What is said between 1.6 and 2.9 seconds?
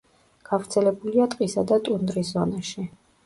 და ტუნდრის ზონაში.